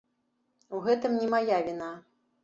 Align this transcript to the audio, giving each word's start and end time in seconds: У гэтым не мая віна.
У 0.77 0.79
гэтым 0.87 1.17
не 1.19 1.27
мая 1.33 1.59
віна. 1.67 1.91